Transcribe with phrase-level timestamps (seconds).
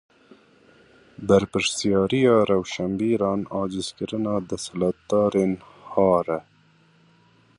[1.27, 5.53] Berpirsyariya rewşenbîran acizkirina desthilatdarên
[5.91, 6.39] har e.